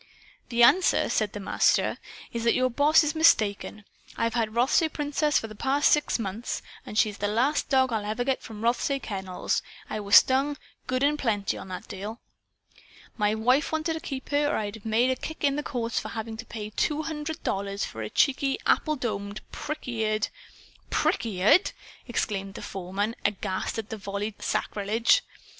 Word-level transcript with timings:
"The 0.49 0.63
answer," 0.63 1.09
said 1.09 1.33
the 1.33 1.39
Master, 1.39 1.99
"is 2.33 2.43
that 2.43 2.55
your 2.55 2.71
boss 2.71 3.03
is 3.03 3.13
mistaken. 3.13 3.85
I've 4.17 4.33
had 4.33 4.55
Rothsay 4.55 4.89
Princess 4.89 5.37
for 5.37 5.45
the 5.45 5.53
past 5.53 5.91
six 5.91 6.17
months. 6.17 6.63
And 6.87 6.97
she's 6.97 7.19
the 7.19 7.27
last 7.27 7.69
dog 7.69 7.93
I'll 7.93 8.03
ever 8.05 8.23
get 8.23 8.41
from 8.41 8.61
the 8.61 8.65
Rothsay 8.65 8.97
Kennels. 8.97 9.61
I 9.91 9.99
was 9.99 10.15
stung, 10.15 10.57
good 10.87 11.03
and 11.03 11.19
plenty, 11.19 11.55
on 11.55 11.67
that 11.67 11.87
deal. 11.87 12.19
"My 13.15 13.35
wife 13.35 13.71
wanted 13.71 13.93
to 13.93 13.99
keep 13.99 14.29
her, 14.29 14.47
or 14.47 14.57
I'd 14.57 14.73
have 14.77 14.85
made 14.87 15.11
a 15.11 15.15
kick 15.15 15.43
in 15.43 15.55
the 15.55 15.61
courts 15.61 15.99
for 15.99 16.09
having 16.09 16.35
to 16.37 16.47
pay 16.47 16.71
two 16.71 17.03
hundred 17.03 17.43
dollars 17.43 17.85
for 17.85 18.01
a 18.01 18.09
cheeky, 18.09 18.57
apple 18.65 18.95
domed, 18.95 19.41
prick 19.51 19.87
eared" 19.87 20.29
"Prick 20.89 21.27
eared!" 21.27 21.73
exclaimed 22.07 22.55
the 22.55 22.63
foreman, 22.63 23.15
aghast 23.23 23.77
at 23.77 23.89
the 23.91 23.97
volleyed 23.97 24.41
sacrilege. 24.41 25.21